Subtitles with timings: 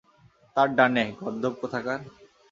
[0.55, 1.99] তার ডানে, গর্দভ কোথাকার।